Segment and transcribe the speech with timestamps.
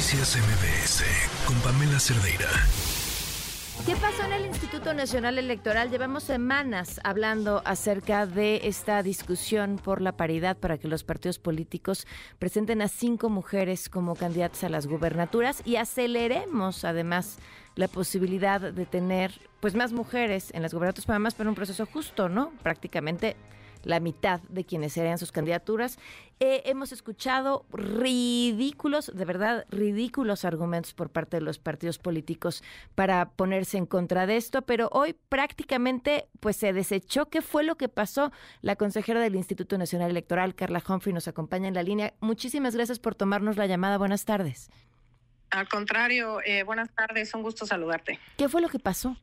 [0.00, 1.04] Noticias MBS
[1.46, 2.48] con Pamela Cerdeira.
[3.84, 5.90] ¿Qué pasó en el Instituto Nacional Electoral?
[5.90, 12.06] Llevamos semanas hablando acerca de esta discusión por la paridad para que los partidos políticos
[12.38, 17.36] presenten a cinco mujeres como candidatas a las gubernaturas y aceleremos además
[17.74, 21.84] la posibilidad de tener pues más mujeres en las gubernaturas, para más, pero un proceso
[21.84, 22.52] justo, ¿no?
[22.62, 23.36] Prácticamente
[23.84, 25.98] la mitad de quienes serían sus candidaturas.
[26.38, 32.62] Eh, hemos escuchado ridículos, de verdad, ridículos argumentos por parte de los partidos políticos
[32.94, 37.28] para ponerse en contra de esto, pero hoy prácticamente pues se desechó.
[37.28, 38.32] ¿Qué fue lo que pasó?
[38.62, 42.14] La consejera del Instituto Nacional Electoral, Carla Humphrey, nos acompaña en la línea.
[42.20, 43.98] Muchísimas gracias por tomarnos la llamada.
[43.98, 44.70] Buenas tardes.
[45.50, 48.20] Al contrario, eh, buenas tardes, un gusto saludarte.
[48.36, 49.16] ¿Qué fue lo que pasó?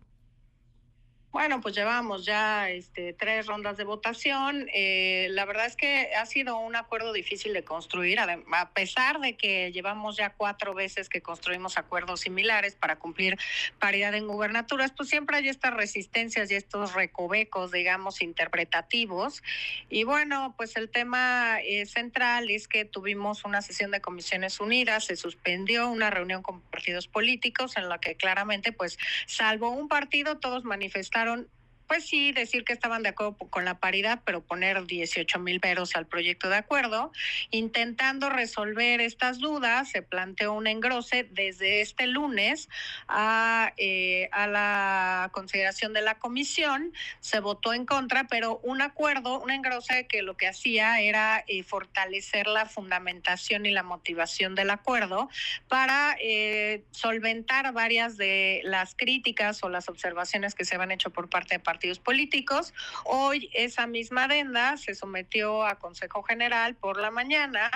[1.37, 4.67] Bueno, pues llevamos ya este, tres rondas de votación.
[4.73, 9.37] Eh, la verdad es que ha sido un acuerdo difícil de construir, a pesar de
[9.37, 13.37] que llevamos ya cuatro veces que construimos acuerdos similares para cumplir
[13.77, 19.43] paridad en gubernaturas, pues siempre hay estas resistencias y estos recovecos, digamos, interpretativos.
[19.91, 25.05] Y bueno, pues el tema eh, central es que tuvimos una sesión de comisiones unidas,
[25.05, 30.39] se suspendió una reunión con partidos políticos en la que claramente, pues, salvo un partido,
[30.39, 31.49] todos manifestaron llegaron
[31.87, 35.95] pues sí, decir que estaban de acuerdo con la paridad, pero poner 18 mil peros
[35.95, 37.11] al proyecto de acuerdo.
[37.51, 42.69] Intentando resolver estas dudas, se planteó un engrose desde este lunes
[43.07, 46.93] a, eh, a la consideración de la comisión.
[47.19, 51.63] Se votó en contra, pero un acuerdo, un engrose que lo que hacía era eh,
[51.63, 55.29] fortalecer la fundamentación y la motivación del acuerdo
[55.67, 61.29] para eh, solventar varias de las críticas o las observaciones que se habían hecho por
[61.29, 62.73] parte de partidos políticos.
[63.05, 67.69] Hoy esa misma adenda se sometió a Consejo General por la mañana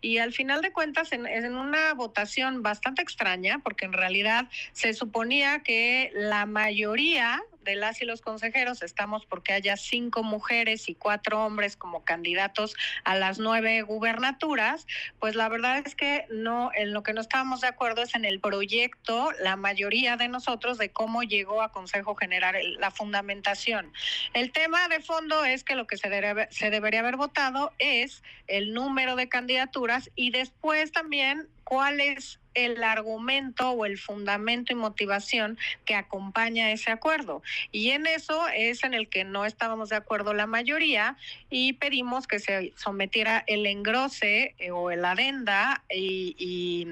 [0.00, 4.94] y al final de cuentas en, en una votación bastante extraña porque en realidad se
[4.94, 10.94] suponía que la mayoría de las y los consejeros estamos porque haya cinco mujeres y
[10.94, 14.86] cuatro hombres como candidatos a las nueve gubernaturas,
[15.20, 18.24] pues la verdad es que no, en lo que no estábamos de acuerdo es en
[18.24, 23.92] el proyecto, la mayoría de nosotros, de cómo llegó a Consejo General la fundamentación.
[24.32, 28.22] El tema de fondo es que lo que se, debe, se debería haber votado es
[28.46, 34.76] el número de candidaturas y después también cuál es el argumento o el fundamento y
[34.76, 37.42] motivación que acompaña ese acuerdo.
[37.72, 41.16] Y en eso es en el que no estábamos de acuerdo la mayoría
[41.50, 46.86] y pedimos que se sometiera el engrose eh, o el adenda y, y,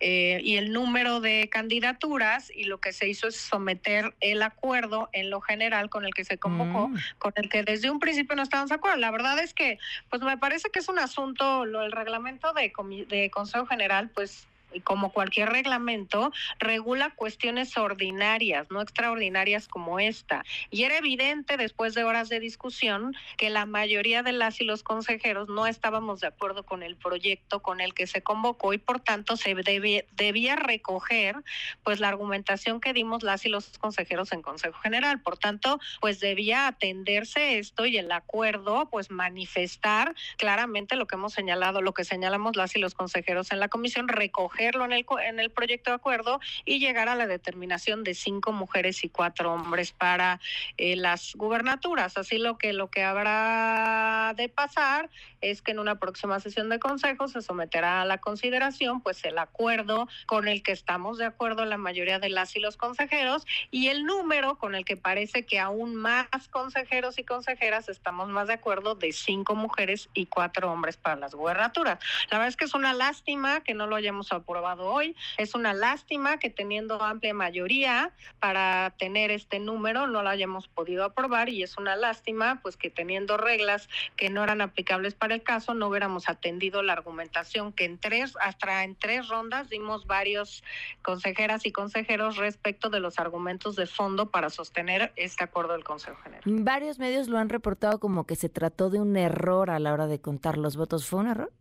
[0.00, 5.08] eh, y, el número de candidaturas y lo que se hizo es someter el acuerdo
[5.12, 6.96] en lo general con el que se convocó, mm.
[7.18, 8.98] con el que desde un principio no estábamos de acuerdo.
[8.98, 9.78] La verdad es que
[10.10, 12.72] pues me parece que es un asunto, lo, el reglamento de,
[13.08, 14.46] de Consejo General pues
[14.82, 20.44] como cualquier reglamento, regula cuestiones ordinarias, no extraordinarias como esta.
[20.70, 24.82] Y era evidente después de horas de discusión que la mayoría de las y los
[24.82, 29.00] consejeros no estábamos de acuerdo con el proyecto con el que se convocó y por
[29.00, 31.36] tanto se debía recoger
[31.82, 35.20] pues la argumentación que dimos las y los consejeros en Consejo General.
[35.20, 41.32] Por tanto, pues debía atenderse esto y el acuerdo pues manifestar claramente lo que hemos
[41.32, 45.40] señalado, lo que señalamos las y los consejeros en la comisión, recoger en el, en
[45.40, 49.92] el proyecto de acuerdo y llegar a la determinación de cinco mujeres y cuatro hombres
[49.92, 50.40] para
[50.78, 52.16] eh, las gubernaturas.
[52.16, 55.10] Así lo que lo que habrá de pasar
[55.40, 59.38] es que en una próxima sesión de consejo se someterá a la consideración pues el
[59.38, 63.88] acuerdo con el que estamos de acuerdo la mayoría de las y los consejeros y
[63.88, 68.54] el número con el que parece que aún más consejeros y consejeras estamos más de
[68.54, 71.98] acuerdo de cinco mujeres y cuatro hombres para las gubernaturas.
[72.30, 75.16] La verdad es que es una lástima que no lo hayamos aprobado aprobado hoy.
[75.36, 81.02] Es una lástima que teniendo amplia mayoría para tener este número no lo hayamos podido
[81.02, 85.42] aprobar y es una lástima pues que teniendo reglas que no eran aplicables para el
[85.42, 90.62] caso no hubiéramos atendido la argumentación que en tres hasta en tres rondas dimos varios
[91.02, 96.16] consejeras y consejeros respecto de los argumentos de fondo para sostener este acuerdo del Consejo
[96.22, 96.42] General.
[96.46, 100.06] Varios medios lo han reportado como que se trató de un error a la hora
[100.06, 101.08] de contar los votos.
[101.08, 101.52] ¿Fue un error?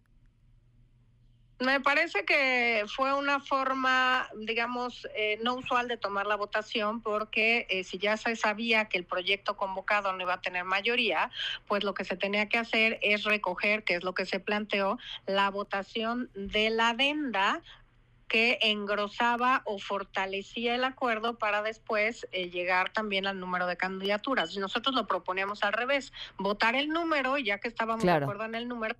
[1.63, 7.65] Me parece que fue una forma, digamos, eh, no usual de tomar la votación porque
[7.69, 11.31] eh, si ya se sabía que el proyecto convocado no iba a tener mayoría,
[11.67, 14.97] pues lo que se tenía que hacer es recoger, que es lo que se planteó,
[15.25, 17.61] la votación de la adenda
[18.27, 24.57] que engrosaba o fortalecía el acuerdo para después eh, llegar también al número de candidaturas.
[24.57, 28.67] Nosotros lo proponíamos al revés, votar el número, ya que estábamos de acuerdo en el
[28.67, 28.95] número,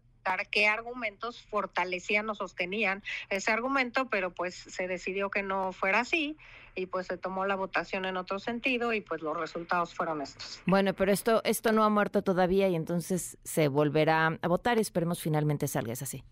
[0.50, 6.38] qué argumentos fortalecían o sostenían ese argumento, pero pues se decidió que no fuera así
[6.76, 10.62] y pues se tomó la votación en otro sentido y pues los resultados fueron estos.
[10.66, 14.80] Bueno, pero esto esto no ha muerto todavía y entonces se volverá a votar.
[14.80, 16.24] Esperemos finalmente salga así.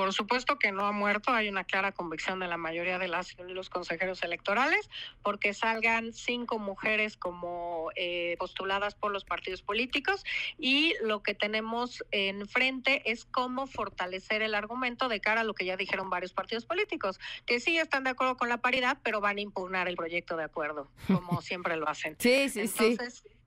[0.00, 3.36] Por supuesto que no ha muerto, hay una clara convicción de la mayoría de las
[3.38, 4.88] y los consejeros electorales
[5.22, 10.24] porque salgan cinco mujeres como eh, postuladas por los partidos políticos
[10.56, 15.66] y lo que tenemos enfrente es cómo fortalecer el argumento de cara a lo que
[15.66, 19.36] ya dijeron varios partidos políticos, que sí están de acuerdo con la paridad, pero van
[19.36, 22.16] a impugnar el proyecto de acuerdo, como siempre lo hacen.
[22.18, 23.39] Sí, sí, Entonces, sí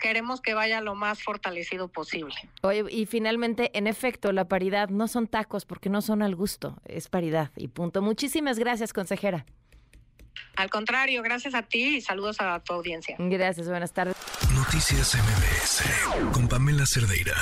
[0.00, 2.34] queremos que vaya lo más fortalecido posible.
[2.62, 6.76] Oye, y finalmente, en efecto, la paridad no son tacos porque no son al gusto,
[6.84, 8.02] es paridad y punto.
[8.02, 9.46] Muchísimas gracias, consejera.
[10.56, 13.16] Al contrario, gracias a ti y saludos a tu audiencia.
[13.18, 14.16] Gracias, buenas tardes.
[14.54, 17.34] Noticias MBS con Pamela Cerdeira.